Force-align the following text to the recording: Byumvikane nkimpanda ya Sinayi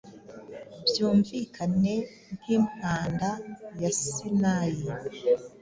Byumvikane 0.85 1.93
nkimpanda 2.37 3.29
ya 3.81 3.91
Sinayi 4.01 4.83